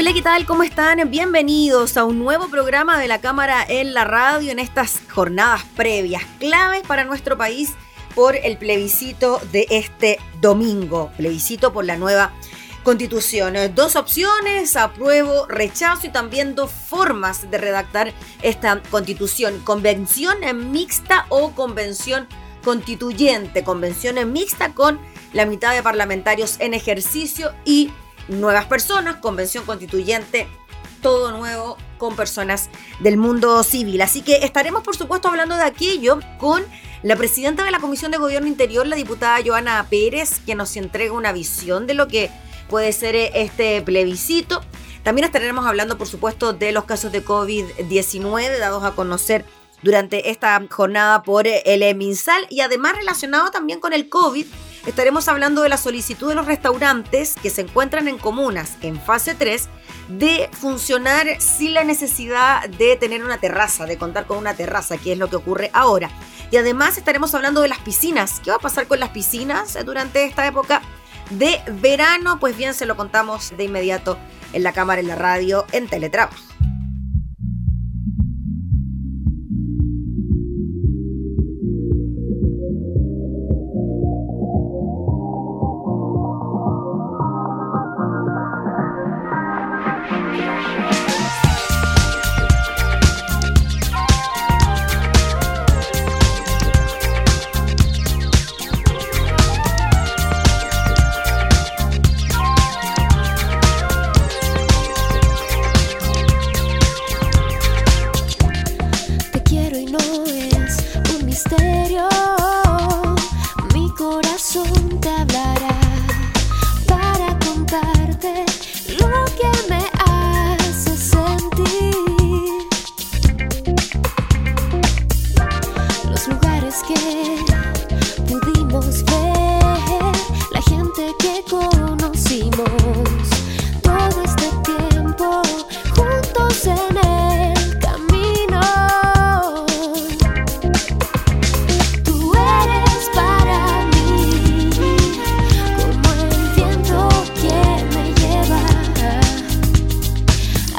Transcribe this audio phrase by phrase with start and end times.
[0.00, 0.46] Hola, ¿qué tal?
[0.46, 1.10] ¿Cómo están?
[1.10, 6.22] Bienvenidos a un nuevo programa de la Cámara en la Radio en estas jornadas previas,
[6.38, 7.72] claves para nuestro país
[8.14, 12.32] por el plebiscito de este domingo, plebiscito por la nueva
[12.84, 13.56] constitución.
[13.74, 20.38] Dos opciones, apruebo, rechazo y también dos formas de redactar esta constitución, convención
[20.70, 22.28] mixta o convención
[22.62, 25.00] constituyente, convención mixta con
[25.32, 27.90] la mitad de parlamentarios en ejercicio y
[28.28, 30.48] nuevas personas, convención constituyente,
[31.02, 32.70] todo nuevo con personas
[33.00, 34.00] del mundo civil.
[34.00, 36.64] Así que estaremos, por supuesto, hablando de aquello con
[37.02, 41.12] la presidenta de la Comisión de Gobierno Interior, la diputada Joana Pérez, que nos entrega
[41.12, 42.30] una visión de lo que
[42.68, 44.60] puede ser este plebiscito.
[45.02, 49.44] También estaremos hablando, por supuesto, de los casos de COVID-19 dados a conocer
[49.82, 54.44] durante esta jornada por el MinSal y además relacionado también con el COVID
[54.86, 59.34] estaremos hablando de la solicitud de los restaurantes que se encuentran en comunas en fase
[59.34, 59.68] 3
[60.08, 65.12] de funcionar sin la necesidad de tener una terraza, de contar con una terraza, que
[65.12, 66.10] es lo que ocurre ahora.
[66.50, 68.40] Y además estaremos hablando de las piscinas.
[68.40, 70.80] ¿Qué va a pasar con las piscinas durante esta época
[71.30, 72.38] de verano?
[72.40, 74.18] Pues bien, se lo contamos de inmediato
[74.52, 76.36] en la cámara, en la radio, en teletrabajo.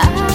[0.01, 0.28] I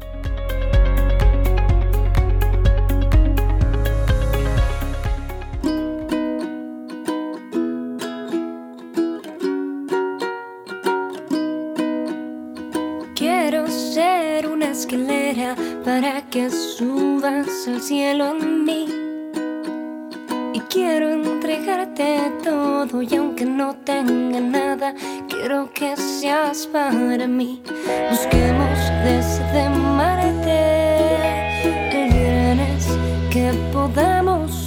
[14.74, 15.54] Escalera
[15.84, 18.86] para que subas al cielo en mí.
[20.52, 24.92] Y quiero entregarte todo y aunque no tenga nada,
[25.28, 27.62] quiero que seas para mí.
[28.10, 30.64] Busquemos desde Marte
[31.68, 32.88] el viernes
[33.30, 34.63] que podamos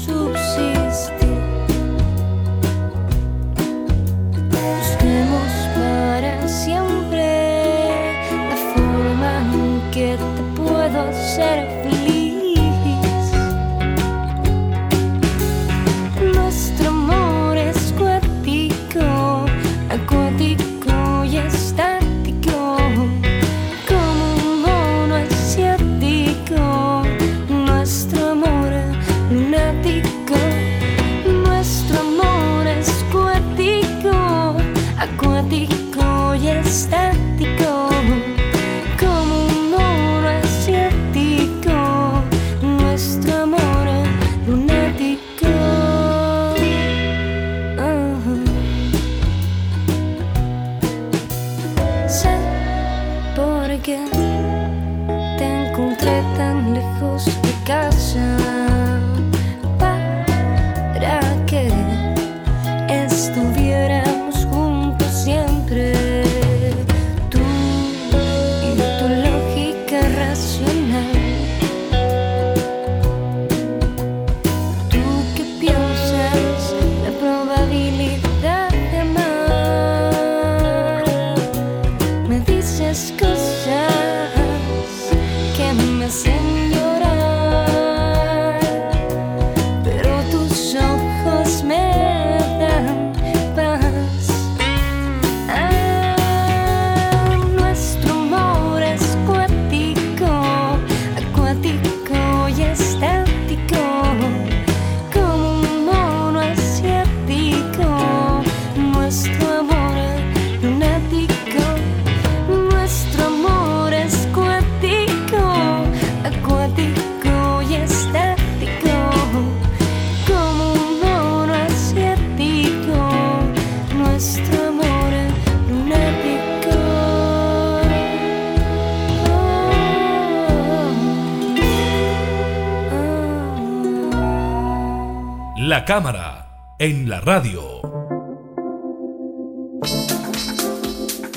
[135.77, 137.81] La cámara en la radio.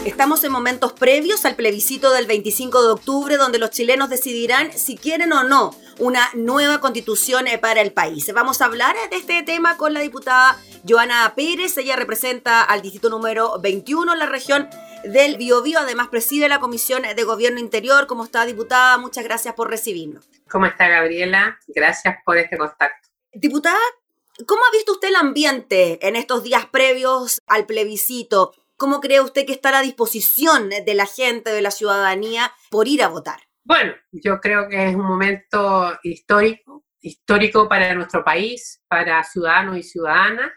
[0.06, 4.96] Estamos en momentos previos al plebiscito del 25 de octubre donde los chilenos decidirán si
[4.96, 8.32] quieren o no una nueva constitución eh, para el país.
[8.32, 10.56] Vamos a hablar de este tema con la diputada
[10.88, 11.76] Joana Pérez.
[11.76, 14.70] Ella representa al distrito número 21 en la región
[15.04, 15.80] del Biobío.
[15.80, 18.06] Además preside la Comisión de Gobierno Interior.
[18.06, 18.96] ¿Cómo está, diputada?
[18.96, 20.30] Muchas gracias por recibirnos.
[20.48, 21.58] ¿Cómo está, Gabriela?
[21.68, 23.10] Gracias por este contacto.
[23.32, 23.78] Diputada,
[24.46, 28.54] ¿cómo ha visto usted el ambiente en estos días previos al plebiscito?
[28.76, 32.88] ¿Cómo cree usted que está a la disposición de la gente, de la ciudadanía, por
[32.88, 33.40] ir a votar?
[33.64, 39.82] Bueno, yo creo que es un momento histórico, histórico para nuestro país, para ciudadanos y
[39.82, 40.50] ciudadanas,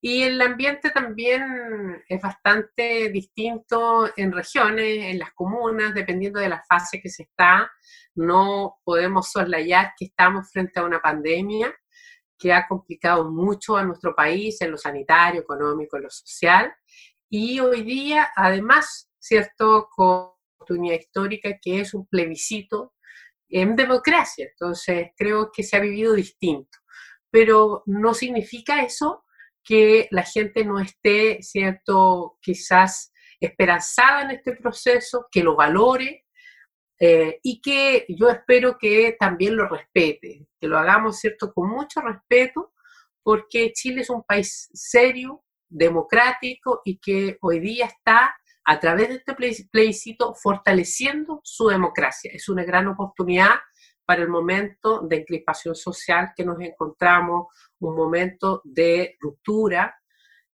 [0.00, 6.62] y el ambiente también es bastante distinto en regiones, en las comunas, dependiendo de la
[6.68, 7.70] fase que se está.
[8.14, 11.74] No podemos soslayar que estamos frente a una pandemia
[12.38, 16.74] que ha complicado mucho a nuestro país en lo sanitario, económico, en lo social,
[17.28, 22.94] y hoy día, además, ¿cierto?, con oportunidad histórica que es un plebiscito
[23.48, 24.46] en democracia.
[24.50, 26.78] Entonces, creo que se ha vivido distinto.
[27.30, 29.24] Pero no significa eso
[29.62, 36.23] que la gente no esté, ¿cierto?, quizás esperanzada en este proceso, que lo valore
[36.98, 42.00] eh, y que yo espero que también lo respete, que lo hagamos, ¿cierto?, con mucho
[42.00, 42.72] respeto,
[43.22, 49.14] porque Chile es un país serio, democrático y que hoy día está a través de
[49.16, 49.34] este
[49.70, 52.30] plebiscito fortaleciendo su democracia.
[52.32, 53.56] Es una gran oportunidad
[54.06, 57.46] para el momento de encrispación social que nos encontramos,
[57.80, 59.94] un momento de ruptura,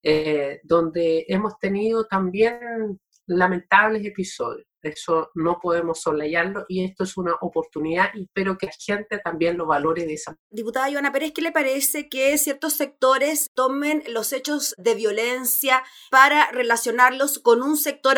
[0.03, 4.67] eh, donde hemos tenido también lamentables episodios.
[4.83, 9.57] Eso no podemos soslayarlo y esto es una oportunidad y espero que la gente también
[9.57, 10.37] lo valore de esa.
[10.51, 16.51] Diputada Ivana Pérez, ¿qué le parece que ciertos sectores tomen los hechos de violencia para
[16.51, 18.11] relacionarlos con un sector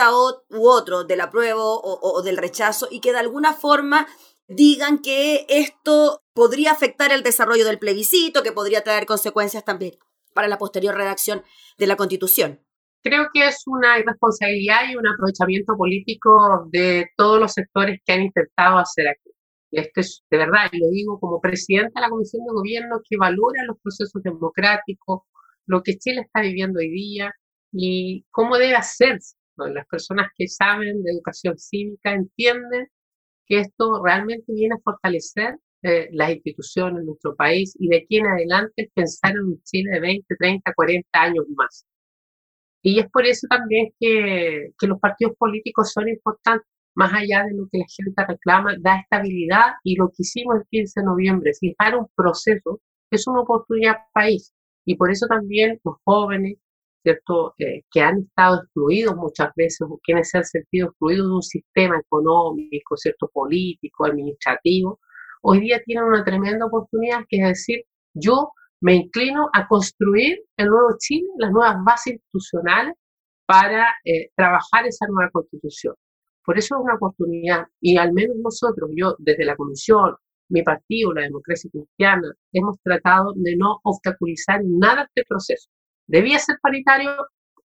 [0.49, 4.07] u otro del apruebo o, o del rechazo y que de alguna forma
[4.49, 9.99] digan que esto podría afectar el desarrollo del plebiscito, que podría traer consecuencias también
[10.35, 11.45] para la posterior redacción
[11.78, 12.64] de la Constitución?
[13.02, 18.23] Creo que es una irresponsabilidad y un aprovechamiento político de todos los sectores que han
[18.23, 19.30] intentado hacer aquí.
[19.73, 23.16] Y esto es de verdad, lo digo como presidenta de la Comisión de Gobierno que
[23.16, 25.23] valora los procesos democráticos,
[25.66, 27.32] lo que Chile está viviendo hoy día
[27.73, 29.37] y cómo debe hacerse.
[29.56, 32.88] Las personas que saben de educación cívica entienden
[33.47, 38.18] que esto realmente viene a fortalecer eh, las instituciones en nuestro país y de aquí
[38.18, 41.87] en adelante pensar en un Chile de 20, 30, 40 años más.
[42.82, 47.54] Y es por eso también que, que los partidos políticos son importantes, más allá de
[47.56, 51.52] lo que la gente reclama, da estabilidad y lo que hicimos el 15 de noviembre,
[51.58, 54.52] fijar un proceso, es una oportunidad país.
[54.84, 56.58] Y por eso también los jóvenes,
[57.02, 61.34] ¿cierto?, eh, que han estado excluidos muchas veces o quienes se han sentido excluidos de
[61.34, 65.00] un sistema económico, ¿cierto?, político, administrativo,
[65.42, 67.84] hoy día tienen una tremenda oportunidad que es decir,
[68.14, 68.50] yo
[68.82, 72.94] me inclino a construir el nuevo Chile, las nuevas bases institucionales
[73.46, 75.94] para eh, trabajar esa nueva constitución.
[76.44, 80.16] Por eso es una oportunidad y al menos nosotros, yo desde la comisión,
[80.48, 85.70] mi partido, la democracia cristiana, hemos tratado de no obstaculizar nada este proceso.
[86.08, 87.12] Debía ser paritario,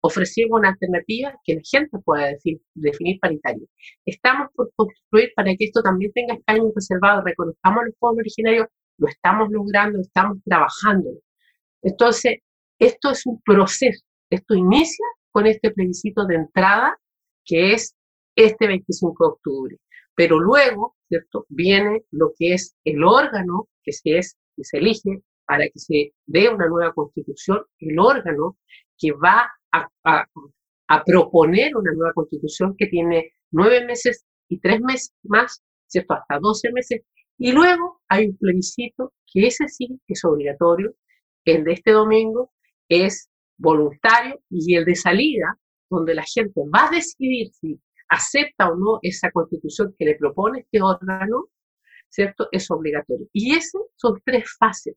[0.00, 3.66] ofrecimos una alternativa que la gente pueda definir, definir paritario.
[4.04, 8.66] Estamos por construir para que esto también tenga escaños reservados, reconozcamos los pueblos originarios
[8.98, 11.10] lo estamos logrando, estamos trabajando.
[11.82, 12.38] Entonces,
[12.78, 16.98] esto es un proceso, esto inicia con este plebiscito de entrada
[17.44, 17.94] que es
[18.36, 19.76] este 25 de octubre,
[20.14, 21.46] pero luego, ¿cierto?
[21.48, 26.12] Viene lo que es el órgano que se, es, que se elige para que se
[26.26, 28.56] dé una nueva constitución, el órgano
[28.98, 30.26] que va a, a,
[30.88, 36.14] a proponer una nueva constitución que tiene nueve meses y tres meses más, ¿cierto?
[36.14, 37.02] Hasta doce meses
[37.38, 40.94] y luego hay un plebiscito que ese sí es obligatorio,
[41.44, 42.52] el de este domingo
[42.88, 45.58] es voluntario y el de salida,
[45.90, 50.60] donde la gente va a decidir si acepta o no esa constitución que le propone
[50.60, 51.48] este órgano,
[52.08, 52.48] ¿cierto?
[52.52, 53.26] Es obligatorio.
[53.32, 54.96] Y esas son tres fases,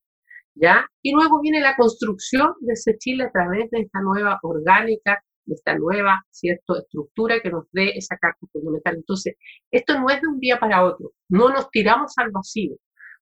[0.56, 0.88] ¿ya?
[1.02, 5.24] Y luego viene la construcción de ese Chile a través de esta nueva orgánica
[5.54, 6.78] esta nueva ¿cierto?
[6.78, 8.96] estructura que nos dé esa carta fundamental.
[8.96, 9.36] Entonces,
[9.72, 12.76] esto no es de un día para otro, no nos tiramos al vacío.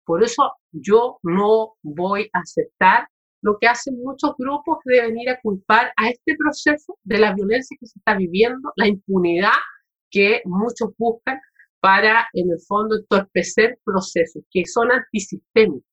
[0.06, 3.08] Por eso yo no voy a aceptar
[3.42, 7.78] lo que hacen muchos grupos de venir a culpar a este proceso de la violencia
[7.80, 9.54] que se está viviendo, la impunidad
[10.10, 11.40] que muchos buscan
[11.80, 15.84] para, en el fondo, entorpecer procesos que son antisistémicos.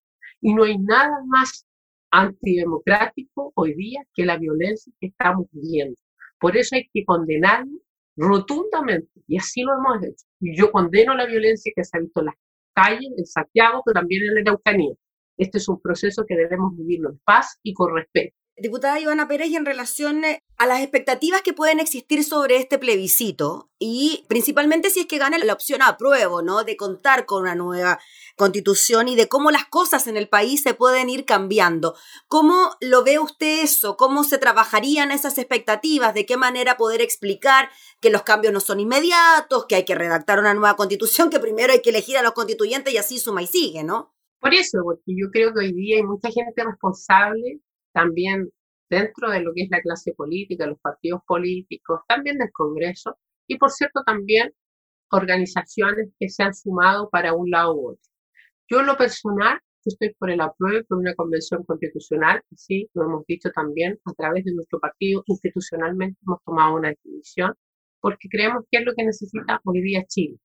[0.41, 1.67] Y no hay nada más
[2.11, 5.97] antidemocrático hoy día que la violencia que estamos viviendo.
[6.43, 7.79] Por eso hay que condenarlo
[8.17, 10.27] rotundamente, y así lo hemos hecho.
[10.41, 12.35] Y yo condeno la violencia que se ha visto en las
[12.75, 14.93] calles, en Santiago, pero también en la Araucanía.
[15.39, 18.35] Este es un proceso que debemos vivirlo en paz y con respeto.
[18.57, 22.79] Diputada Ivana Pérez, y en relación eh, a las expectativas que pueden existir sobre este
[22.79, 26.63] plebiscito, y principalmente si es que gana la opción apruebo, ¿no?
[26.63, 27.99] De contar con una nueva
[28.37, 31.95] constitución y de cómo las cosas en el país se pueden ir cambiando.
[32.29, 33.97] ¿Cómo lo ve usted eso?
[33.97, 36.13] ¿Cómo se trabajarían esas expectativas?
[36.13, 40.39] ¿De qué manera poder explicar que los cambios no son inmediatos, que hay que redactar
[40.39, 43.47] una nueva constitución, que primero hay que elegir a los constituyentes y así suma y
[43.47, 44.15] sigue, ¿no?
[44.41, 47.61] Por eso, porque yo creo que hoy día hay mucha gente responsable
[47.93, 48.51] también
[48.91, 53.57] dentro de lo que es la clase política, los partidos políticos, también del Congreso y
[53.59, 54.53] por cierto también
[55.11, 58.03] organizaciones que se han sumado para un lado u otro.
[58.69, 63.27] Yo en lo personal estoy por el apruebo por una convención constitucional, sí, lo hemos
[63.27, 67.55] dicho también a través de nuestro partido, institucionalmente hemos tomado una decisión,
[68.01, 70.37] porque creemos que es lo que necesita hoy día Chile.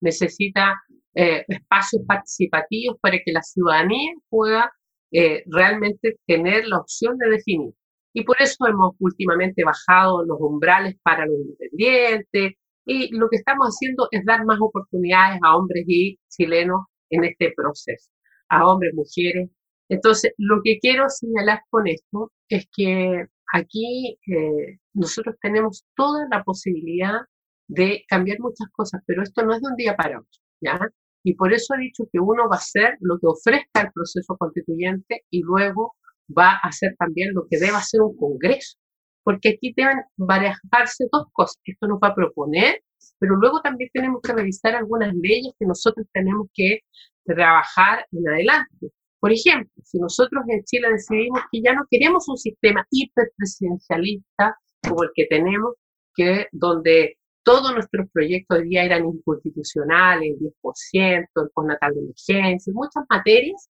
[0.00, 0.74] Necesita
[1.14, 4.70] eh, espacios participativos para que la ciudadanía pueda
[5.12, 7.72] eh, realmente tener la opción de definir.
[8.12, 12.54] Y por eso hemos últimamente bajado los umbrales para los independientes
[12.86, 17.52] y lo que estamos haciendo es dar más oportunidades a hombres y chilenos en este
[17.56, 18.10] proceso,
[18.48, 19.50] a hombres, mujeres.
[19.88, 26.42] Entonces, lo que quiero señalar con esto es que aquí eh, nosotros tenemos toda la
[26.44, 27.20] posibilidad
[27.68, 30.78] de cambiar muchas cosas, pero esto no es de un día para otro, ¿ya?
[31.26, 34.36] Y por eso he dicho que uno va a hacer lo que ofrezca el proceso
[34.36, 38.78] constituyente y luego va a hacer también lo que deba hacer un Congreso.
[39.24, 41.60] Porque aquí deben barajarse dos cosas.
[41.64, 42.80] Esto nos va a proponer,
[43.18, 46.82] pero luego también tenemos que revisar algunas leyes que nosotros tenemos que
[47.24, 48.92] trabajar en adelante.
[49.18, 55.02] Por ejemplo, si nosotros en Chile decidimos que ya no queremos un sistema hiperpresidencialista como
[55.02, 55.74] el que tenemos,
[56.14, 63.04] que donde todos nuestros proyectos de día eran inconstitucionales, 10%, el postnatal de emergencia, muchas
[63.08, 63.70] materias,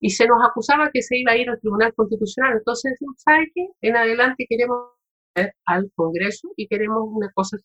[0.00, 2.56] y se nos acusaba que se iba a ir al Tribunal Constitucional.
[2.56, 3.66] Entonces ¿sabe qué?
[3.82, 4.92] En adelante queremos
[5.36, 7.58] ir al Congreso y queremos una cosa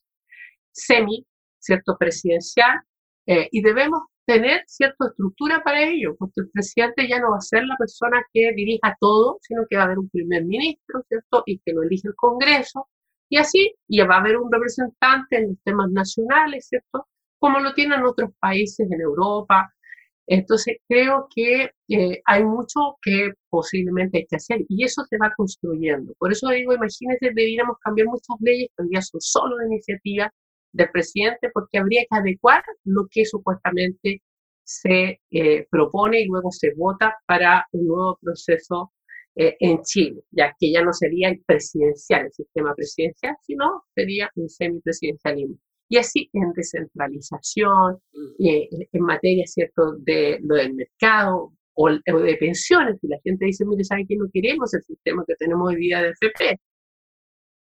[0.74, 1.26] semi,
[1.60, 2.82] ¿cierto?, presidencial,
[3.26, 7.42] eh, y debemos tener cierta estructura para ello, porque el presidente ya no va a
[7.42, 11.44] ser la persona que dirija todo, sino que va a haber un primer ministro, ¿cierto?,
[11.46, 12.90] y que lo elige el Congreso,
[13.30, 17.08] y así, y va a haber un representante en los temas nacionales, ¿cierto?
[17.40, 19.74] Como lo tienen otros países en Europa.
[20.28, 25.34] Entonces, creo que eh, hay mucho que posiblemente hay que hacer y eso se va
[25.38, 26.14] construyendo.
[26.20, 28.84] Por eso digo, imagínense, debiéramos cambiar muchas leyes que
[29.20, 30.32] solo de iniciativa
[30.74, 34.22] del presidente porque habría que adecuar lo que supuestamente
[34.64, 38.92] se eh, propone y luego se vota para un nuevo proceso
[39.40, 44.32] eh, en Chile, ya que ya no sería el presidencial, el sistema presidencial, sino sería
[44.36, 45.58] un semipresidencialismo.
[45.90, 48.00] Y así en descentralización,
[48.40, 49.96] eh, en materia ¿cierto?
[50.00, 54.26] de lo del mercado o, de pensiones, y la gente dice, mire, ¿sabe que no
[54.34, 56.60] queremos el sistema que tenemos hoy día de FP?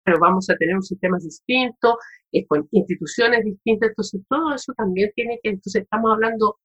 [0.05, 1.97] Pero vamos a tener un sistema distinto,
[2.33, 6.59] eh, con instituciones distintas, entonces todo eso también tiene que, entonces estamos hablando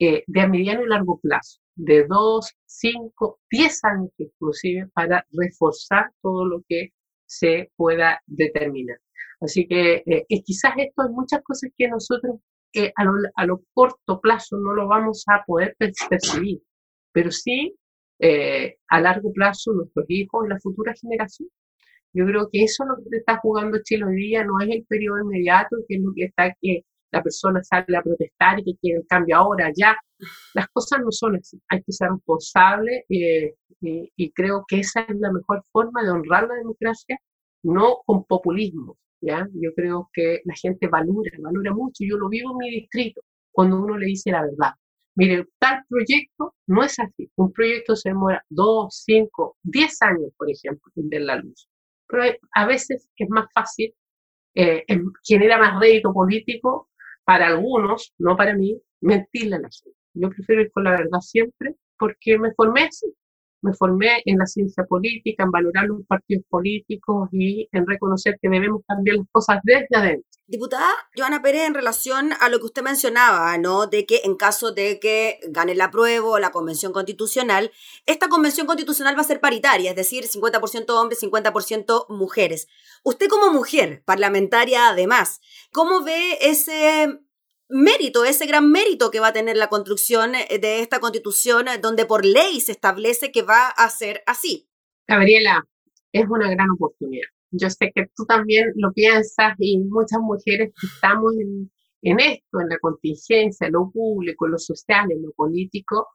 [0.00, 6.12] eh, de a mediano y largo plazo, de dos, cinco, diez años inclusive, para reforzar
[6.22, 6.92] todo lo que
[7.26, 8.98] se pueda determinar.
[9.40, 12.36] Así que eh, quizás esto hay muchas cosas que nosotros
[12.74, 16.60] eh, a, lo, a, lo, corto plazo no lo vamos a poder percibir,
[17.12, 17.74] pero sí
[18.88, 21.48] a largo plazo nuestros hijos la futura generación.
[22.12, 24.84] Yo creo que eso es lo que está jugando Chile hoy día, no es el
[24.86, 28.78] periodo inmediato, que es lo que está que la persona sale a protestar y que
[28.80, 29.96] quiere el cambio ahora, ya.
[30.54, 31.60] Las cosas no son así.
[31.68, 36.48] Hay que ser responsable eh, y, creo que esa es la mejor forma de honrar
[36.48, 37.18] la democracia,
[37.62, 38.96] no con populismo.
[39.20, 39.46] ¿ya?
[39.54, 42.04] Yo creo que la gente valora, valora mucho.
[42.04, 43.20] Yo lo vivo en mi distrito,
[43.52, 44.72] cuando uno le dice la verdad.
[45.14, 47.30] Mire, tal proyecto no es así.
[47.36, 51.68] Un proyecto se demora dos, cinco, diez años, por ejemplo, en ver la luz.
[52.06, 52.22] Pero
[52.54, 53.92] a veces es más fácil,
[54.54, 54.84] eh,
[55.24, 56.88] genera más rédito político
[57.28, 59.98] para algunos, no para mí, mentirle a la gente.
[60.14, 63.06] Yo prefiero ir con la verdad siempre porque me formé así.
[63.60, 68.48] Me formé en la ciencia política, en valorar los partidos políticos y en reconocer que
[68.48, 70.27] debemos cambiar las cosas desde adentro.
[70.48, 73.86] Diputada Joana Pérez, en relación a lo que usted mencionaba, ¿no?
[73.86, 77.70] De que en caso de que gane el apruebo la convención constitucional,
[78.06, 82.66] esta convención constitucional va a ser paritaria, es decir, 50% hombres, 50% mujeres.
[83.02, 87.20] Usted como mujer, parlamentaria además, ¿cómo ve ese
[87.68, 92.24] mérito, ese gran mérito que va a tener la construcción de esta constitución, donde por
[92.24, 94.66] ley se establece que va a ser así.
[95.06, 95.62] Gabriela,
[96.10, 97.28] es una gran oportunidad.
[97.50, 101.32] Yo sé que tú también lo piensas y muchas mujeres que estamos
[102.02, 106.08] en, esto, en la contingencia, en lo público, en lo social, en lo político,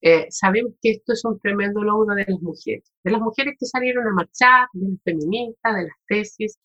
[0.00, 3.66] eh, sabemos que esto es un tremendo logro de las mujeres, de las mujeres que
[3.66, 6.58] salieron a marchar, de las feministas, de las tesis,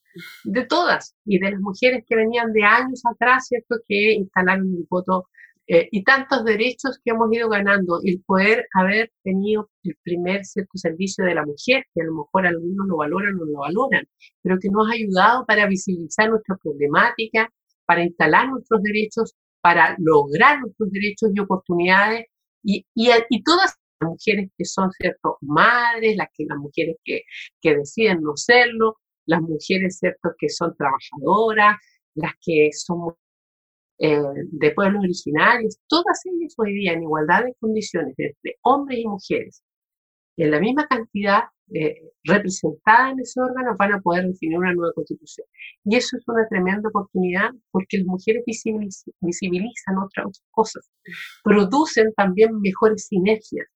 [0.44, 4.86] de todas, y de las mujeres que venían de años atrás, ¿cierto?, que instalaron el
[4.88, 5.28] voto
[5.68, 10.72] eh, y tantos derechos que hemos ido ganando, el poder haber tenido el primer cierto
[10.76, 14.06] servicio de la mujer, que a lo mejor algunos lo valoran o no lo valoran,
[14.42, 17.50] pero que nos ha ayudado para visibilizar nuestra problemática,
[17.86, 22.26] para instalar nuestros derechos, para lograr nuestros derechos y oportunidades
[22.62, 27.22] y, y, y todas las mujeres que son, ¿cierto?, madres, las, que, las mujeres que,
[27.62, 31.78] que deciden no serlo, las mujeres, ¿cierto?, que son trabajadoras,
[32.16, 33.16] las que son
[34.06, 34.20] eh,
[34.52, 39.64] de pueblos originarios, todas ellas hoy día en igualdad de condiciones entre hombres y mujeres,
[40.36, 44.92] en la misma cantidad eh, representada en ese órgano, van a poder definir una nueva
[44.94, 45.48] constitución.
[45.86, 50.92] Y eso es una tremenda oportunidad porque las mujeres visibilizan otras cosas,
[51.42, 53.68] producen también mejores sinergias,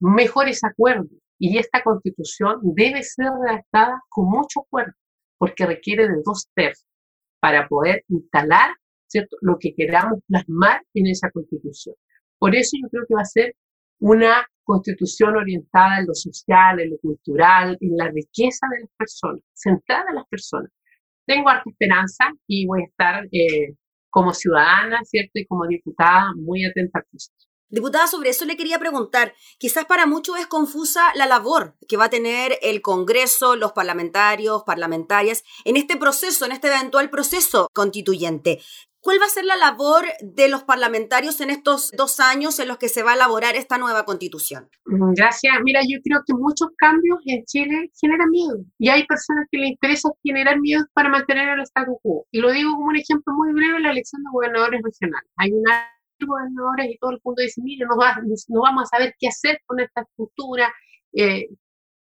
[0.00, 1.12] mejores acuerdos.
[1.38, 4.94] Y esta constitución debe ser redactada con mucho acuerdo,
[5.38, 6.90] porque requiere de dos tercios
[7.38, 8.74] para poder instalar
[9.06, 9.36] ¿cierto?
[9.40, 11.94] lo que queramos plasmar en esa constitución.
[12.38, 13.54] Por eso yo creo que va a ser
[13.98, 19.42] una constitución orientada en lo social, en lo cultural, en la riqueza de las personas,
[19.54, 20.70] centrada en las personas.
[21.24, 23.74] Tengo harta esperanza y voy a estar eh,
[24.10, 25.32] como ciudadana, ¿cierto?
[25.34, 27.46] Y como diputada muy atenta al proceso.
[27.68, 32.04] Diputada, sobre eso le quería preguntar, quizás para muchos es confusa la labor que va
[32.04, 38.60] a tener el Congreso, los parlamentarios, parlamentarias, en este proceso, en este eventual proceso constituyente.
[39.06, 42.76] ¿Cuál va a ser la labor de los parlamentarios en estos dos años en los
[42.76, 44.68] que se va a elaborar esta nueva constitución?
[44.84, 45.54] Mm, gracias.
[45.62, 49.70] Mira, yo creo que muchos cambios en Chile generan miedo y hay personas que les
[49.70, 52.26] interesa generar miedo para mantener el statu quo.
[52.32, 55.30] Y lo digo como un ejemplo muy breve, la elección de gobernadores regionales.
[55.36, 55.88] Hay una
[56.18, 59.78] gobernadores y todo el mundo dice, mire, no, no vamos a saber qué hacer con
[59.78, 60.74] esta estructura.
[61.12, 61.46] Eh,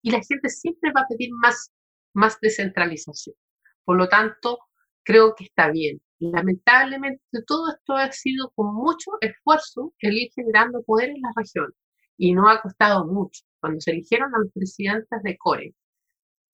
[0.00, 1.70] y la gente siempre va a pedir más,
[2.14, 3.36] más descentralización.
[3.84, 4.58] Por lo tanto,
[5.02, 6.00] creo que está bien.
[6.20, 11.72] Lamentablemente todo esto ha sido con mucho esfuerzo el ir generando poder en la región
[12.16, 13.42] y no ha costado mucho.
[13.60, 15.74] Cuando se eligieron a los presidentes de CORE,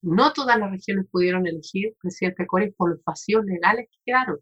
[0.03, 4.39] no todas las regiones pudieron elegir presidente de CORE por los vacíos legales que quedaron.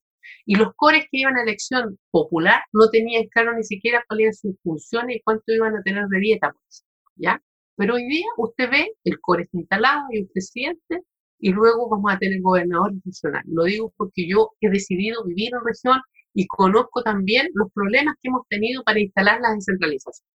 [0.47, 4.35] Y los cores que iban a elección popular no tenían claro ni siquiera cuáles eran
[4.35, 6.85] sus funciones y cuánto iban a tener de dieta, pues,
[7.17, 7.43] ¿ya?
[7.77, 11.03] Pero hoy día usted ve, el core está instalado, hay un presidente,
[11.39, 13.47] y luego vamos a tener gobernadores regionales.
[13.53, 16.01] Lo digo porque yo he decidido vivir en región
[16.35, 20.27] y conozco también los problemas que hemos tenido para instalar la descentralización.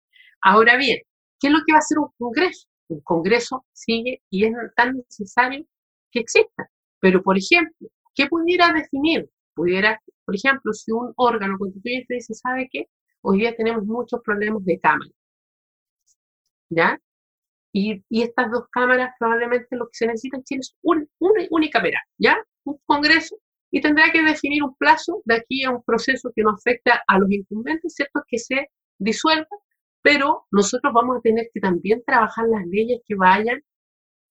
[0.40, 0.98] Ahora bien,
[1.40, 2.68] ¿qué es lo que va a hacer un Congreso?
[2.88, 5.64] Un Congreso sigue y es tan necesario
[6.10, 6.68] que exista.
[7.00, 9.28] Pero, por ejemplo, ¿qué pudiera definir?
[9.54, 12.86] Pudiera, por ejemplo, si un órgano constituyente dice, ¿sabe qué?
[13.22, 15.10] Hoy día tenemos muchos problemas de cámara.
[16.70, 16.98] ¿Ya?
[17.72, 22.02] Y, estas dos cámaras probablemente lo que se necesita en Chile es un, una unicameral,
[22.18, 22.37] ¿ya?
[22.64, 23.37] Un congreso
[23.70, 27.18] y tendrá que definir un plazo de aquí a un proceso que no afecta a
[27.18, 28.22] los incumbentes, ¿cierto?
[28.28, 29.48] Que se disuelva,
[30.02, 33.62] pero nosotros vamos a tener que también trabajar las leyes que vayan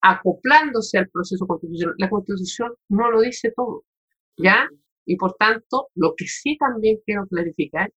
[0.01, 1.95] acoplándose al proceso constitucional.
[1.97, 3.83] La constitución no lo dice todo,
[4.37, 4.69] ¿ya?
[5.05, 7.91] Y por tanto, lo que sí también quiero clarificar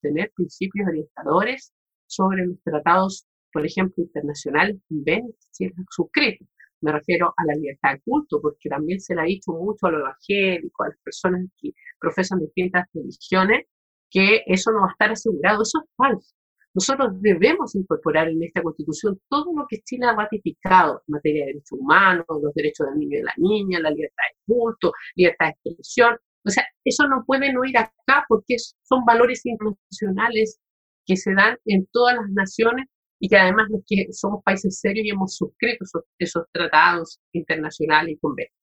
[0.00, 1.72] tener principios orientadores
[2.06, 6.44] sobre los tratados por ejemplo, internacionales ven si suscrito.
[6.80, 9.90] Me refiero a la libertad de culto, porque también se le ha dicho mucho a
[9.90, 13.66] los evangélicos, a las personas que profesan distintas religiones,
[14.10, 15.62] que eso no va a estar asegurado.
[15.62, 16.34] Eso es falso.
[16.74, 21.52] Nosotros debemos incorporar en esta constitución todo lo que Chile ha ratificado en materia de
[21.52, 25.46] derechos humanos, los derechos del niño y de la niña, la libertad de culto, libertad
[25.46, 26.16] de expresión.
[26.44, 30.60] O sea, eso no puede no ir acá porque son valores internacionales
[31.04, 32.86] que se dan en todas las naciones
[33.20, 35.84] y que además los que somos países serios y hemos suscrito
[36.18, 38.54] esos, tratados internacionales y convenios.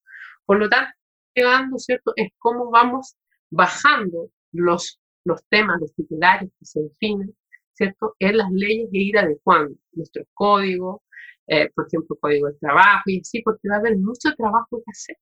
[0.46, 0.92] Por lo tanto,
[1.34, 3.16] llegando, ¿cierto?, es cómo vamos
[3.50, 7.36] bajando los, los temas, los titulares que se definen,
[7.74, 11.02] ¿cierto?, en las leyes de ir adecuando nuestros códigos,
[11.48, 14.92] eh, por ejemplo, código de trabajo y así, porque va a haber mucho trabajo que
[14.92, 15.18] hacer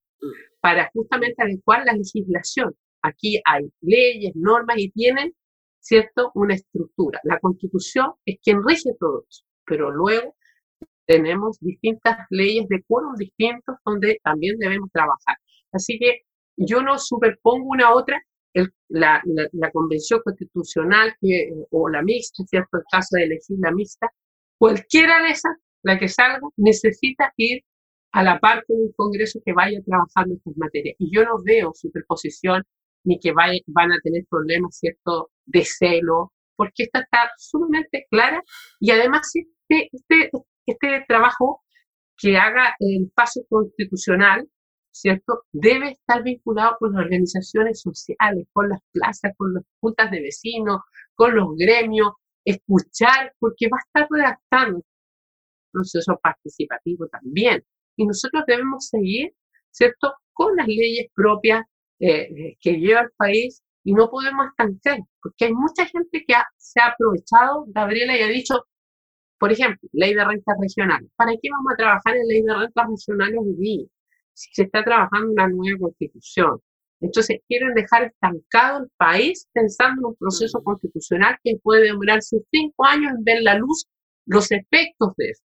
[0.62, 2.74] para justamente adecuar la legislación.
[3.02, 5.34] Aquí hay leyes, normas y tienen
[5.84, 6.32] ¿cierto?
[6.36, 7.20] Una estructura.
[7.24, 10.36] La constitución es quien rige todo eso, pero luego
[11.06, 15.38] tenemos distintas leyes de quórum distintos donde también debemos trabajar.
[15.74, 16.22] Así que
[16.56, 18.22] yo no superpongo una a otra,
[18.90, 19.22] la,
[19.74, 21.14] convención constitucional
[21.72, 22.78] o la mixta, ¿cierto?
[22.78, 24.08] El caso de elegir la mixta,
[24.58, 27.64] cualquiera de esas, la que salga, necesita ir
[28.14, 30.96] a la par con un Congreso que vaya trabajando estas materias.
[31.00, 32.64] Y yo no veo superposición
[33.04, 38.44] ni que van a tener problemas, ¿cierto?, de celo, porque esta está sumamente clara
[38.80, 40.32] y además este, este,
[40.66, 41.62] este trabajo
[42.18, 44.48] que haga el paso constitucional,
[44.92, 45.44] ¿cierto?
[45.52, 50.82] Debe estar vinculado con las organizaciones sociales, con las plazas, con las juntas de vecinos,
[51.16, 52.12] con los gremios,
[52.46, 54.84] escuchar, porque va a estar redactando un
[55.72, 57.64] proceso participativo también.
[57.98, 59.34] Y nosotros debemos seguir,
[59.72, 61.64] ¿cierto?, con las leyes propias
[62.06, 66.82] eh, que lleva el país y no podemos estancar, porque hay mucha gente que se
[66.82, 68.66] ha aprovechado, Gabriela, y ha dicho,
[69.40, 71.10] por ejemplo, ley de rentas regionales.
[71.16, 73.86] ¿Para qué vamos a trabajar en ley de rentas regionales hoy día?
[74.34, 76.60] Si se está trabajando una nueva constitución.
[77.00, 82.86] Entonces, quieren dejar estancado el país pensando en un proceso constitucional que puede demorarse cinco
[82.86, 83.86] años en ver la luz,
[84.26, 85.44] los efectos de eso.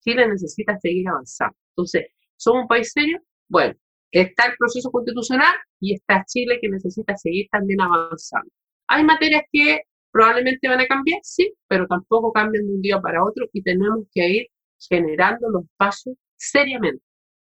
[0.00, 1.56] Chile necesita seguir avanzando.
[1.72, 3.20] Entonces, ¿somos un país serio?
[3.48, 3.74] Bueno,
[4.12, 8.50] está el proceso constitucional y está Chile que necesita seguir también avanzando.
[8.88, 13.24] Hay materias que probablemente van a cambiar, sí, pero tampoco cambian de un día para
[13.24, 14.46] otro y tenemos que ir
[14.88, 17.02] generando los pasos seriamente,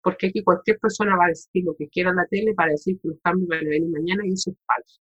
[0.02, 2.98] porque aquí cualquier persona va a decir lo que quiera en la tele para decir
[3.02, 5.02] que los cambios van a venir mañana y eso es falso.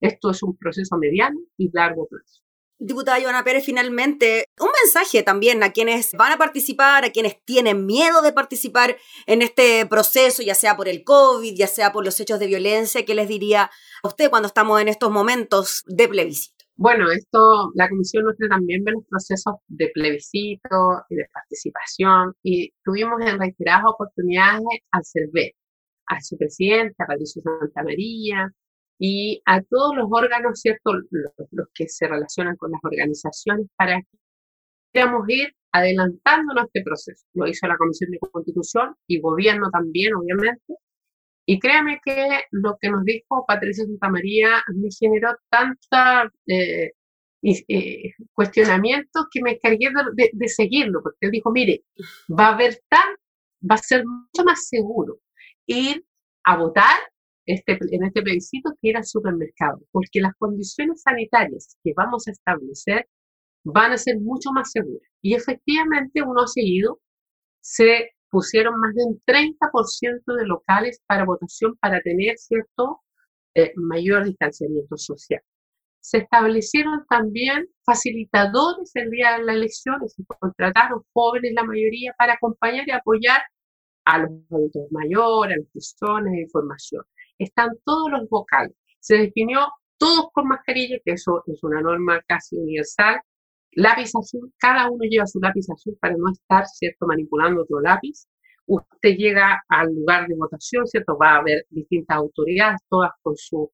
[0.00, 2.42] Esto es un proceso mediano y largo plazo.
[2.84, 7.86] Diputada Joana Pérez, finalmente, un mensaje también a quienes van a participar, a quienes tienen
[7.86, 12.18] miedo de participar en este proceso, ya sea por el COVID, ya sea por los
[12.18, 13.70] hechos de violencia, ¿qué les diría
[14.02, 16.64] a usted cuando estamos en estos momentos de plebiscito?
[16.74, 22.72] Bueno, esto, la Comisión nuestra también ve los procesos de plebiscito y de participación y
[22.82, 25.54] tuvimos en reiteradas oportunidades al CERVET,
[26.08, 28.50] a su presidente, a Patricio Santa María,
[28.98, 30.92] y a todos los órganos, ¿cierto?
[31.10, 34.18] Los, que se relacionan con las organizaciones para que
[34.92, 37.26] podamos ir adelantándonos este proceso.
[37.34, 40.74] Lo hizo la Comisión de Constitución y Gobierno también, obviamente.
[41.46, 46.92] Y créame que lo que nos dijo Patricia Santamaría me generó tanta eh,
[47.42, 51.84] eh, cuestionamientos que me encargué de, de, seguirlo, porque él dijo, mire,
[52.30, 53.16] va a haber tan,
[53.68, 55.18] va a ser mucho más seguro
[55.66, 56.04] ir
[56.44, 56.96] a votar
[57.46, 62.32] este, en este plebiscito que ir al supermercado, porque las condiciones sanitarias que vamos a
[62.32, 63.08] establecer
[63.64, 65.08] van a ser mucho más seguras.
[65.20, 67.00] Y efectivamente, uno ha seguido,
[67.60, 73.02] se pusieron más de un 30% de locales para votación para tener cierto
[73.54, 75.42] eh, mayor distanciamiento social.
[76.00, 82.34] Se establecieron también facilitadores el día de las elecciones, se contrataron jóvenes la mayoría para
[82.34, 83.42] acompañar y apoyar
[84.04, 87.04] a los adultos mayores, a las personas de información
[87.38, 88.76] están todos los vocales.
[89.00, 89.60] Se definió
[89.98, 93.20] todos con mascarilla, que eso es una norma casi universal.
[93.72, 98.26] Lápiz azul, cada uno lleva su lápiz azul para no estar, ¿cierto?, manipulando otro lápiz.
[98.66, 101.16] Usted llega al lugar de votación, ¿cierto?
[101.16, 103.70] Va a haber distintas autoridades, todas con su,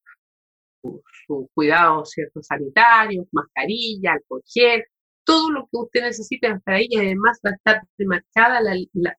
[1.26, 4.84] su, cuidado, ¿cierto?, sanitario, mascarilla, alcohol gel,
[5.24, 9.16] todo lo que usted necesite estar ahí y además va a estar demarcada la, la,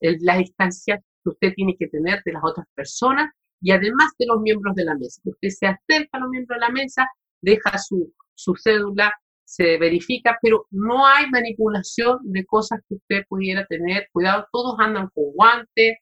[0.00, 4.40] la distancia que usted tiene que tener de las otras personas y además de los
[4.40, 5.22] miembros de la mesa.
[5.24, 7.08] Usted se acerca a los miembros de la mesa,
[7.40, 13.66] deja su, su cédula, se verifica, pero no hay manipulación de cosas que usted pudiera
[13.66, 14.08] tener.
[14.12, 15.98] Cuidado, todos andan con guantes.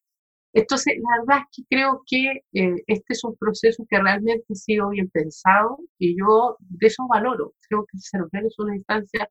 [0.52, 4.54] Entonces, la verdad es que creo que eh, este es un proceso que realmente ha
[4.54, 7.54] sido bien pensado y yo de eso valoro.
[7.68, 9.28] Creo que el CERVEL es una instancia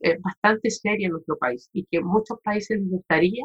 [0.00, 3.44] eh, bastante seria en nuestro país y que muchos países les gustaría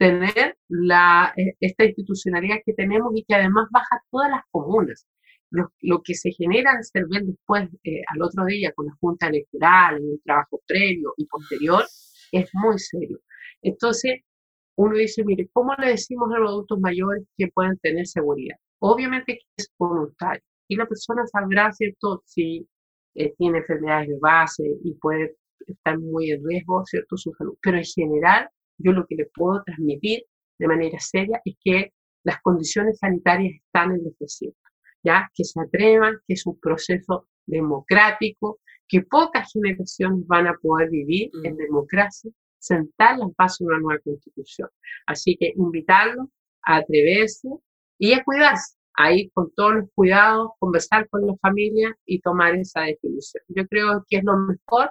[0.00, 5.06] tener la, eh, esta institucionalidad que tenemos y que además baja todas las comunas.
[5.50, 9.26] Lo, lo que se genera en Cervel después, eh, al otro día, con la Junta
[9.26, 11.84] Electoral, en el trabajo previo y posterior,
[12.32, 13.18] es muy serio.
[13.60, 14.20] Entonces,
[14.76, 18.56] uno dice, mire, ¿cómo le decimos a los adultos mayores que pueden tener seguridad?
[18.78, 22.66] Obviamente que es voluntario y la persona sabrá, ¿cierto?, si
[23.16, 25.36] eh, tiene enfermedades de base y puede
[25.66, 27.58] estar muy en riesgo, ¿cierto?, su salud.
[27.60, 28.48] Pero en general,
[28.82, 30.24] yo lo que le puedo transmitir
[30.58, 31.92] de manera seria es que
[32.24, 34.58] las condiciones sanitarias están en desierto,
[35.02, 40.90] ya que se atrevan, que es un proceso democrático, que pocas generaciones van a poder
[40.90, 41.56] vivir en mm.
[41.56, 44.68] democracia, sentar las bases de una nueva constitución.
[45.06, 46.26] Así que invitarlos
[46.62, 47.48] a atreverse
[47.98, 52.54] y a cuidarse, a ir con todos los cuidados, conversar con la familia y tomar
[52.56, 53.42] esa definición.
[53.48, 54.90] Yo creo que es lo mejor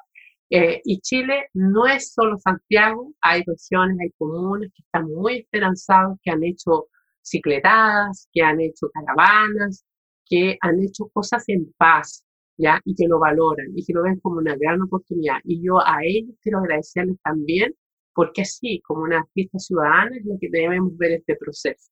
[0.49, 6.17] eh, y Chile no es solo Santiago, hay regiones, hay comunas que están muy esperanzados,
[6.23, 6.87] que han hecho
[7.21, 9.85] cicletadas, que han hecho caravanas,
[10.25, 12.25] que han hecho cosas en paz,
[12.57, 12.79] ¿ya?
[12.85, 15.37] Y que lo valoran y que lo ven como una gran oportunidad.
[15.43, 17.75] Y yo a ellos quiero agradecerles también,
[18.13, 21.91] porque así, como una fiesta ciudadana, es lo que debemos ver este proceso.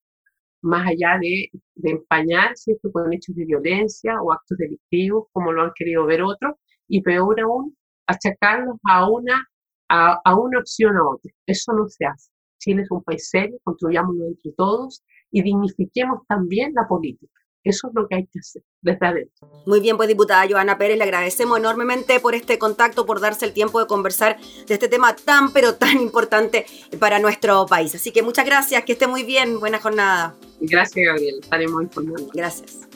[0.62, 5.64] Más allá de, de empañar, ¿cierto?, con hechos de violencia o actos delictivos, como lo
[5.64, 6.56] han querido ver otros,
[6.88, 9.46] y peor aún, achacarlos a una,
[9.90, 11.32] a, a una opción a otra.
[11.46, 12.32] Eso no se hace.
[12.60, 17.32] Chile es un país serio, construyámoslo entre todos y dignifiquemos también la política.
[17.64, 19.50] Eso es lo que hay que hacer desde adentro.
[19.66, 23.52] Muy bien, pues diputada Joana Pérez, le agradecemos enormemente por este contacto, por darse el
[23.52, 26.66] tiempo de conversar de este tema tan, pero tan importante
[26.98, 27.94] para nuestro país.
[27.94, 30.34] Así que muchas gracias, que esté muy bien, buena jornada.
[30.62, 32.30] Gracias, Gabriel, estaremos informando.
[32.34, 32.88] Gracias.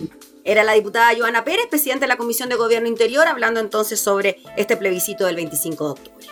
[0.43, 4.39] Era la diputada Joana Pérez, presidenta de la Comisión de Gobierno Interior, hablando entonces sobre
[4.57, 6.25] este plebiscito del 25 de octubre.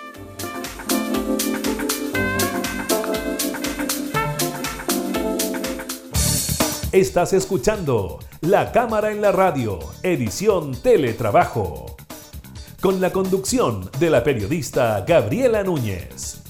[6.92, 11.96] Estás escuchando La Cámara en la Radio, edición Teletrabajo,
[12.82, 16.42] con la conducción de la periodista Gabriela Núñez.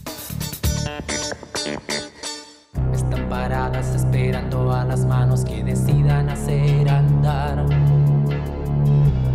[2.94, 3.69] Están paradas
[4.30, 7.66] esperando a las manos que decidan hacer andar.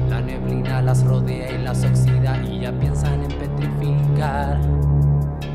[0.08, 4.60] La neblina las rodea y las oxida y ya piensan en petrificar.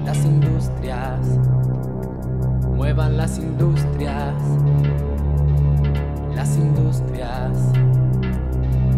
[0.03, 1.21] Las industrias,
[2.75, 4.33] muevan las industrias
[6.35, 7.57] las industrias,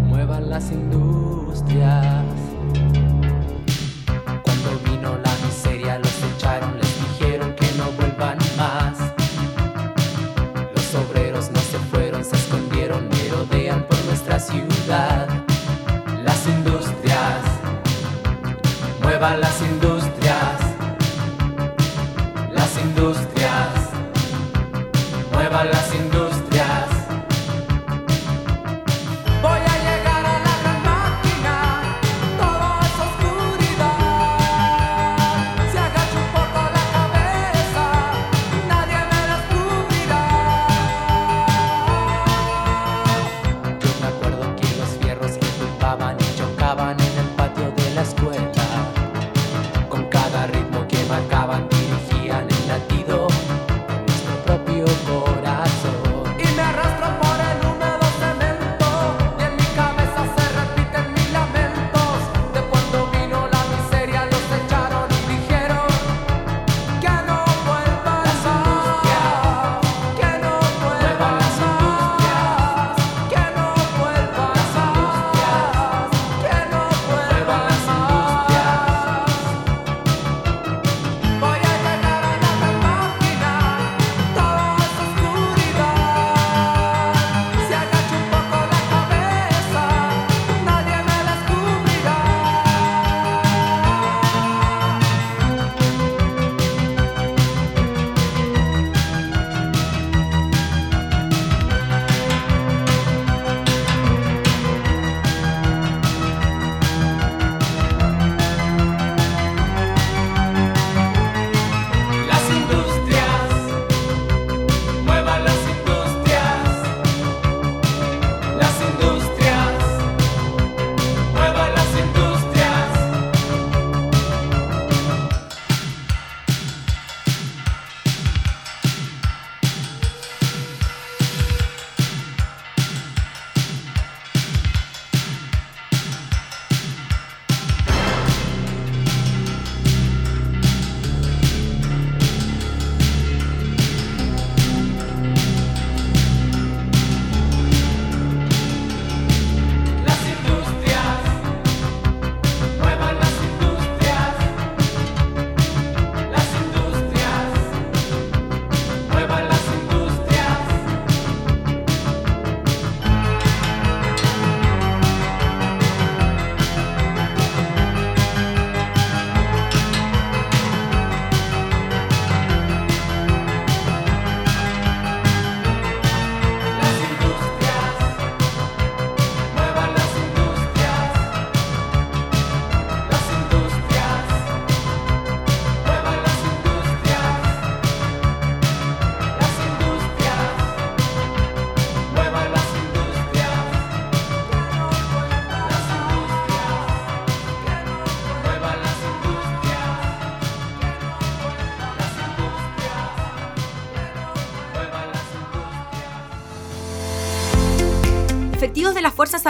[0.07, 2.30] muevan las industrias.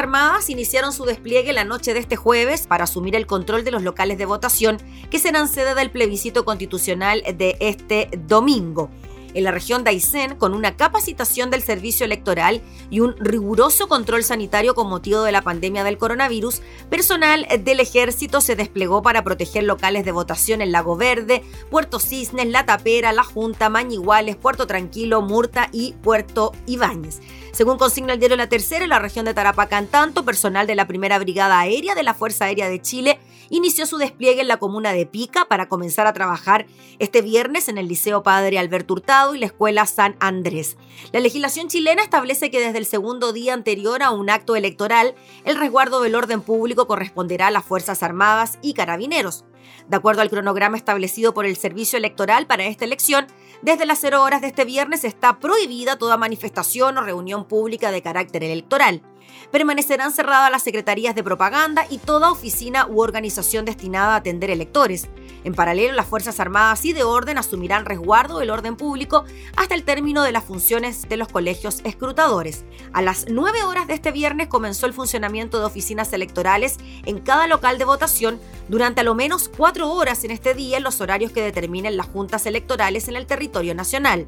[0.01, 3.83] Armadas iniciaron su despliegue la noche de este jueves para asumir el control de los
[3.83, 4.77] locales de votación
[5.11, 8.89] que serán sede del plebiscito constitucional de este domingo
[9.35, 14.23] en la región de Aysén con una capacitación del servicio electoral y un riguroso control
[14.23, 19.63] sanitario con motivo de la pandemia del coronavirus, personal del ejército se desplegó para proteger
[19.63, 25.21] locales de votación en Lago Verde, Puerto Cisnes, La Tapera, La Junta, Mañiguales, Puerto Tranquilo,
[25.21, 27.21] Murta y Puerto Ibáñez.
[27.51, 30.87] Según consigna el diario La Tercera, en la región de Tarapacá, tanto, personal de la
[30.87, 34.93] Primera Brigada Aérea de la Fuerza Aérea de Chile inició su despliegue en la comuna
[34.93, 36.65] de Pica para comenzar a trabajar
[36.99, 40.77] este viernes en el Liceo Padre Alberto Hurtado y la Escuela San Andrés.
[41.11, 45.57] La legislación chilena establece que desde el segundo día anterior a un acto electoral, el
[45.57, 49.43] resguardo del orden público corresponderá a las Fuerzas Armadas y Carabineros.
[49.89, 53.27] De acuerdo al cronograma establecido por el Servicio Electoral para esta elección,
[53.61, 58.01] desde las 0 horas de este viernes está prohibida toda manifestación o reunión pública de
[58.01, 59.01] carácter electoral.
[59.51, 65.09] Permanecerán cerradas las secretarías de propaganda y toda oficina u organización destinada a atender electores.
[65.43, 69.83] En paralelo, las Fuerzas Armadas y de Orden asumirán resguardo del orden público hasta el
[69.83, 72.63] término de las funciones de los colegios escrutadores.
[72.93, 77.47] A las 9 horas de este viernes comenzó el funcionamiento de oficinas electorales en cada
[77.47, 78.39] local de votación
[78.71, 82.07] durante a lo menos cuatro horas en este día en los horarios que determinen las
[82.07, 84.25] juntas electorales en el territorio nacional.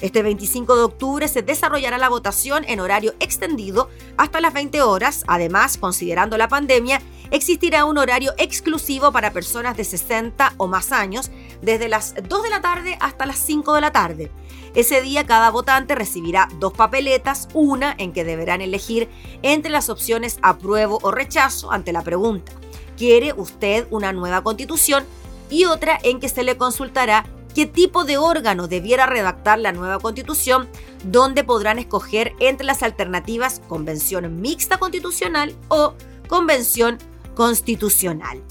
[0.00, 5.24] Este 25 de octubre se desarrollará la votación en horario extendido hasta las 20 horas.
[5.28, 11.30] Además, considerando la pandemia, existirá un horario exclusivo para personas de 60 o más años,
[11.60, 14.30] desde las 2 de la tarde hasta las 5 de la tarde.
[14.74, 19.10] Ese día cada votante recibirá dos papeletas, una en que deberán elegir
[19.42, 22.52] entre las opciones apruebo o rechazo ante la pregunta,
[22.96, 25.04] ¿quiere usted una nueva constitución?
[25.52, 29.98] y otra en que se le consultará qué tipo de órgano debiera redactar la nueva
[29.98, 30.68] constitución,
[31.04, 35.94] donde podrán escoger entre las alternativas convención mixta constitucional o
[36.26, 36.98] convención
[37.34, 38.42] constitucional.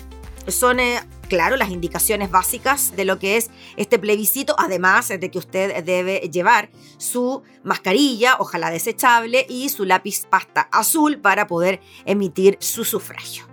[0.48, 5.40] Son, eh, claro, las indicaciones básicas de lo que es este plebiscito, además de que
[5.40, 12.58] usted debe llevar su mascarilla, ojalá desechable, y su lápiz pasta azul para poder emitir
[12.60, 13.51] su sufragio.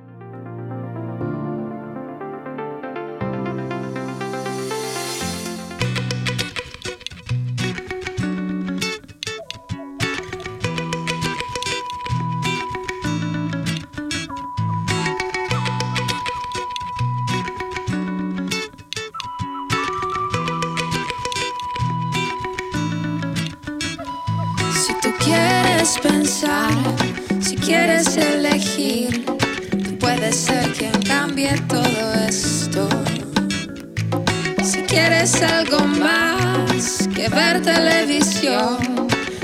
[27.69, 32.89] Quieres elegir, tú puedes ser quien cambie todo esto.
[34.65, 38.79] Si quieres algo más que ver televisión,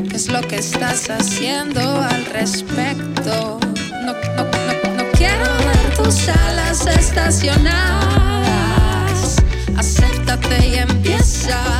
[0.08, 3.60] ¿qué es lo que estás haciendo al respecto?
[4.06, 4.44] No, no, no,
[4.96, 9.36] no quiero ver tus alas estacionadas.
[9.76, 11.73] Acéptate y empieza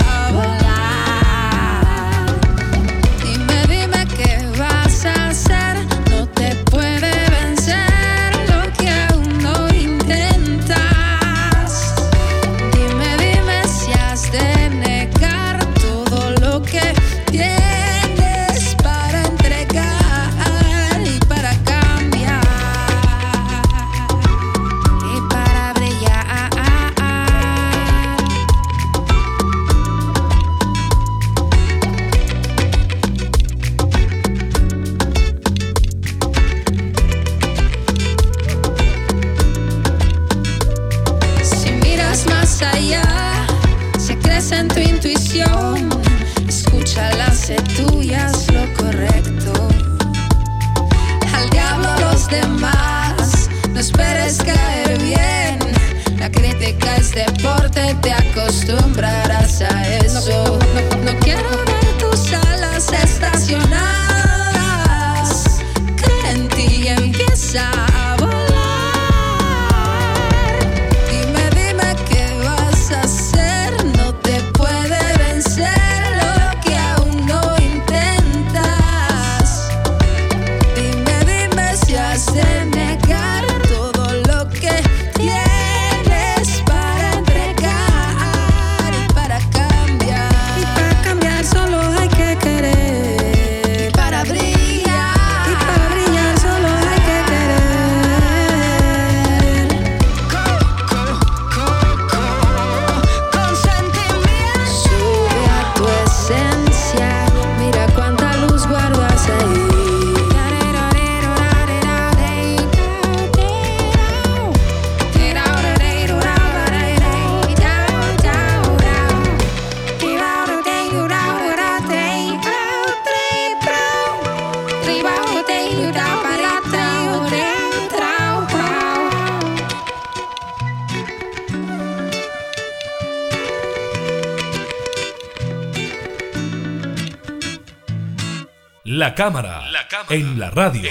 [139.15, 139.63] La cámara,
[140.11, 140.91] en la radio.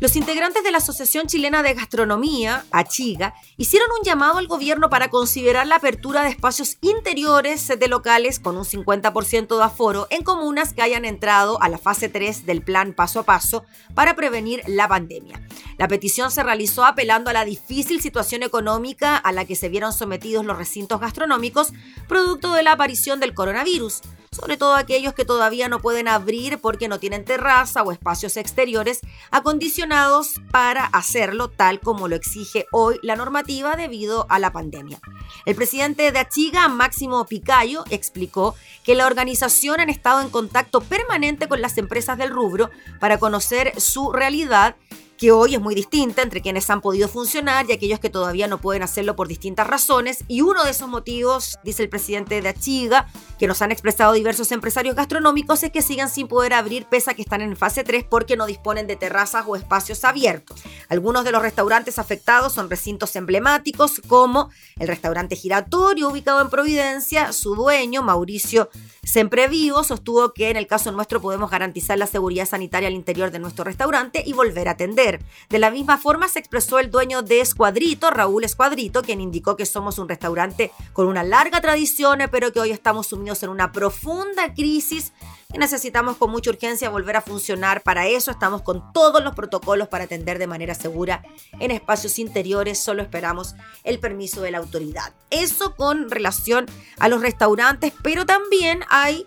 [0.00, 5.10] Los integrantes de la Asociación Chilena de Gastronomía, ACHIGA, hicieron un llamado al gobierno para
[5.10, 10.72] considerar la apertura de espacios interiores de locales con un 50% de aforo en comunas
[10.72, 14.86] que hayan entrado a la fase 3 del plan paso a paso para prevenir la
[14.86, 15.42] pandemia.
[15.76, 19.92] La petición se realizó apelando a la difícil situación económica a la que se vieron
[19.92, 21.72] sometidos los recintos gastronómicos
[22.06, 26.88] producto de la aparición del coronavirus sobre todo aquellos que todavía no pueden abrir porque
[26.88, 29.00] no tienen terraza o espacios exteriores
[29.30, 35.00] acondicionados para hacerlo tal como lo exige hoy la normativa debido a la pandemia.
[35.46, 38.54] El presidente de Achiga, Máximo Picayo, explicó
[38.84, 42.70] que la organización han estado en contacto permanente con las empresas del rubro
[43.00, 44.76] para conocer su realidad
[45.18, 48.60] que hoy es muy distinta entre quienes han podido funcionar y aquellos que todavía no
[48.60, 50.24] pueden hacerlo por distintas razones.
[50.28, 53.08] Y uno de esos motivos, dice el presidente de Achiga,
[53.38, 57.14] que nos han expresado diversos empresarios gastronómicos, es que sigan sin poder abrir pese a
[57.14, 60.62] que están en fase 3 porque no disponen de terrazas o espacios abiertos.
[60.88, 67.32] Algunos de los restaurantes afectados son recintos emblemáticos como el restaurante giratorio ubicado en Providencia.
[67.32, 68.70] Su dueño, Mauricio
[69.08, 73.30] Siempre Vivo, sostuvo que en el caso nuestro podemos garantizar la seguridad sanitaria al interior
[73.30, 75.07] de nuestro restaurante y volver a atender
[75.48, 79.66] de la misma forma se expresó el dueño de Escuadrito, Raúl Escuadrito, quien indicó que
[79.66, 84.54] somos un restaurante con una larga tradición, pero que hoy estamos sumidos en una profunda
[84.54, 85.12] crisis
[85.52, 87.82] y necesitamos con mucha urgencia volver a funcionar.
[87.82, 91.22] Para eso estamos con todos los protocolos para atender de manera segura
[91.58, 92.78] en espacios interiores.
[92.78, 93.54] Solo esperamos
[93.84, 95.14] el permiso de la autoridad.
[95.30, 96.66] Eso con relación
[96.98, 99.26] a los restaurantes, pero también hay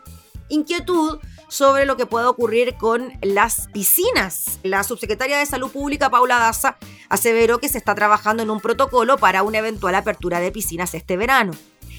[0.49, 1.19] inquietud
[1.51, 4.59] sobre lo que pueda ocurrir con las piscinas.
[4.63, 6.77] La subsecretaria de Salud Pública, Paula Daza,
[7.09, 11.17] aseveró que se está trabajando en un protocolo para una eventual apertura de piscinas este
[11.17, 11.51] verano.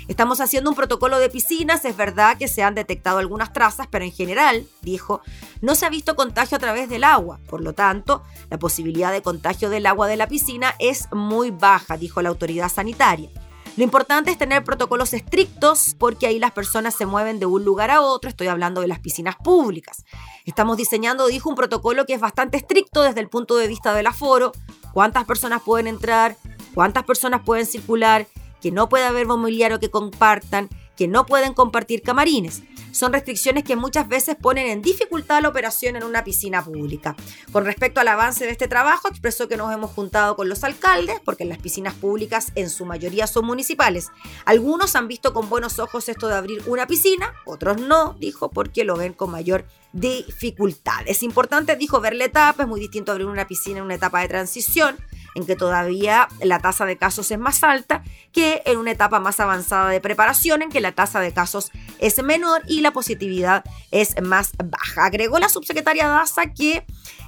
[0.09, 4.07] Estamos haciendo un protocolo de piscinas, es verdad que se han detectado algunas trazas, pero
[4.07, 5.21] en general, dijo,
[5.61, 7.39] no se ha visto contagio a través del agua.
[7.47, 11.99] Por lo tanto, la posibilidad de contagio del agua de la piscina es muy baja,
[11.99, 13.29] dijo la autoridad sanitaria.
[13.77, 17.91] Lo importante es tener protocolos estrictos porque ahí las personas se mueven de un lugar
[17.91, 20.05] a otro, estoy hablando de las piscinas públicas.
[20.45, 24.09] Estamos diseñando, dijo, un protocolo que es bastante estricto desde el punto de vista del
[24.09, 24.53] aforo,
[24.93, 26.37] cuántas personas pueden entrar,
[26.75, 28.27] cuántas personas pueden circular,
[28.61, 32.63] que no puede haber mobiliario que compartan, que no pueden compartir camarines
[32.93, 37.17] son restricciones que muchas veces ponen en dificultad la operación en una piscina pública.
[37.51, 41.21] Con respecto al avance de este trabajo, expresó que nos hemos juntado con los alcaldes,
[41.25, 44.09] porque las piscinas públicas en su mayoría son municipales.
[44.45, 48.85] Algunos han visto con buenos ojos esto de abrir una piscina, otros no, dijo, porque
[48.85, 51.03] lo ven con mayor dificultad.
[51.07, 54.21] Es importante, dijo, ver la etapa, es muy distinto abrir una piscina en una etapa
[54.21, 54.97] de transición
[55.35, 58.03] en que todavía la tasa de casos es más alta
[58.33, 62.23] que en una etapa más avanzada de preparación en que la tasa de casos es
[62.23, 65.07] menor y la positividad es más baja.
[65.07, 66.85] Agregó la subsecretaria Daza que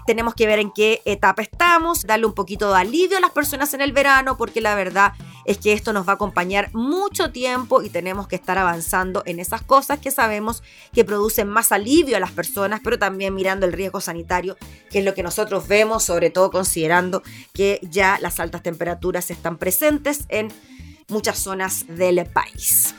[0.06, 3.74] tenemos que ver en qué etapa estamos, darle un poquito de alivio a las personas
[3.74, 5.12] en el verano, porque la verdad
[5.44, 9.40] es que esto nos va a acompañar mucho tiempo y tenemos que estar avanzando en
[9.40, 13.72] esas cosas que sabemos que producen más alivio a las personas, pero también mirando el
[13.72, 14.56] riesgo sanitario,
[14.90, 19.58] que es lo que nosotros vemos, sobre todo considerando que ya las altas temperaturas están
[19.58, 20.52] presentes en
[21.08, 22.94] muchas zonas del país.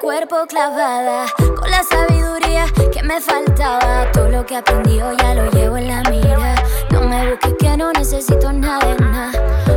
[0.00, 1.26] Cuerpo clavada
[1.58, 4.10] con la sabiduría que me faltaba.
[4.12, 6.54] Todo lo que aprendí ya lo llevo en la mira.
[6.90, 9.32] No me busques que no necesito nada nada.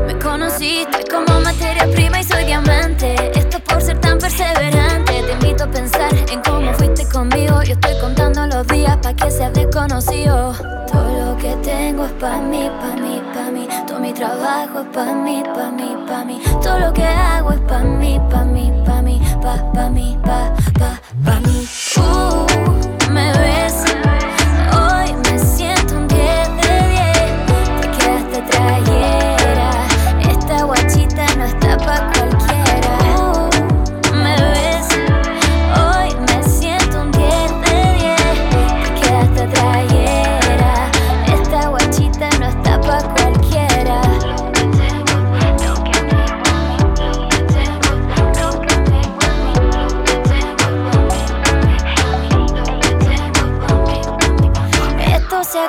[0.05, 3.15] Me conociste como materia prima y soy diamante.
[3.38, 5.24] Esto por ser tan perseverante.
[5.24, 7.63] Te invito a pensar en cómo fuiste conmigo.
[7.63, 10.53] Yo estoy contando los días para que seas desconocido.
[10.91, 13.67] Todo lo que tengo es pa' mí, pa' mí, pa' mí.
[13.88, 16.41] Todo mi trabajo es pa' mí, pa' mí, pa' mí.
[16.61, 19.01] Todo lo que hago es pa' mí, pa' mí, pa' mí
[19.41, 21.65] pa, pa mí, pa, pa, pa mí.
[21.97, 22.51] Uh,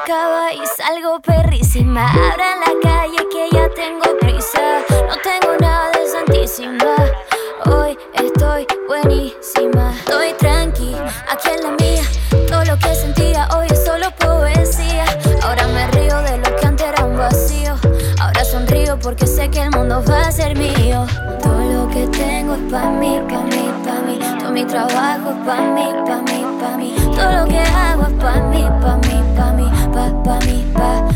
[0.03, 2.09] acaba y salgo perrísima.
[2.11, 4.83] Abran la calle que ya tengo prisa.
[4.91, 6.95] No tengo nada de santísima.
[7.67, 9.93] Hoy estoy buenísima.
[9.99, 10.97] Estoy tranqui,
[11.31, 12.03] aquí en la mía.
[12.49, 15.05] Todo lo que sentía hoy es solo poesía.
[15.43, 17.77] Ahora me río de lo que antes era un vacío.
[18.21, 21.07] Ahora sonrío porque sé que el mundo va a ser mío.
[21.43, 24.19] Todo lo que tengo es pa' mí, pa' mí, pa' mí.
[24.41, 26.95] Todo mi trabajo es pa' mí, pa' mí, pa' mí.
[27.15, 29.52] Todo lo que hago es pa' mí, pa' mí, pa' mí
[29.93, 31.12] pa', pa' mí, pa', pa', pa'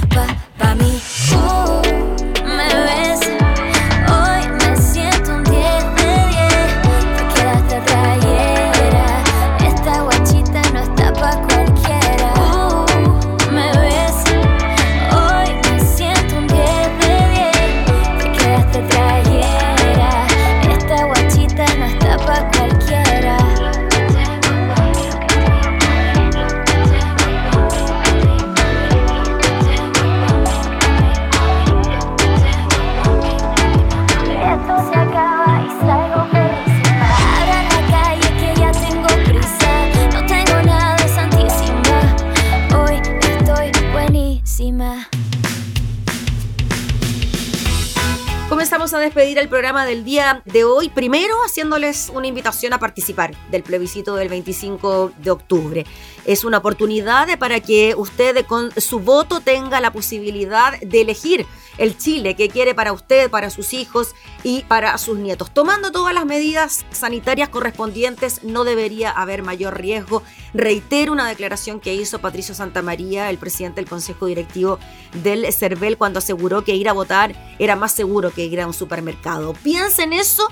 [49.17, 54.15] despedir el programa del día de hoy, primero haciéndoles una invitación a participar del plebiscito
[54.15, 55.87] del 25 de octubre.
[56.27, 61.47] Es una oportunidad para que usted con su voto tenga la posibilidad de elegir
[61.79, 65.53] el Chile que quiere para usted, para sus hijos y para sus nietos.
[65.53, 70.23] Tomando todas las medidas sanitarias correspondientes, no debería haber mayor riesgo.
[70.55, 74.79] Reitero una declaración que hizo Patricio Santamaría, el presidente del Consejo Directivo
[75.23, 78.75] del CERVEL, cuando aseguró que ir a votar era más seguro que ir a un
[78.75, 79.53] supermercado.
[79.63, 80.49] Piensa en eso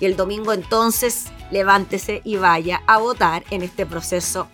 [0.00, 4.48] y el domingo entonces levántese y vaya a votar en este proceso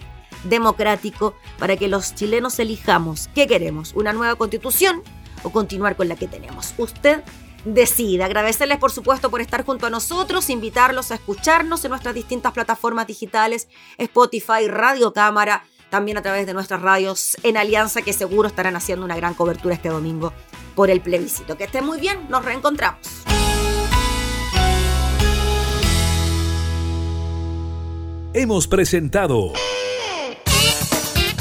[0.45, 5.03] democrático para que los chilenos elijamos qué queremos, una nueva constitución
[5.43, 6.75] o continuar con la que tenemos.
[6.79, 7.23] Usted
[7.65, 8.25] decide.
[8.25, 13.07] Agradecerles por supuesto por estar junto a nosotros, invitarlos a escucharnos en nuestras distintas plataformas
[13.07, 13.69] digitales,
[13.99, 19.05] Spotify, Radio Cámara, también a través de nuestras radios en Alianza que seguro estarán haciendo
[19.05, 20.33] una gran cobertura este domingo
[20.75, 21.57] por el plebiscito.
[21.57, 22.99] Que estén muy bien, nos reencontramos.
[28.35, 29.53] Hemos presentado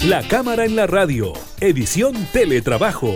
[0.03, 1.31] La Cámara en la Radio,
[1.61, 3.15] edición Teletrabajo.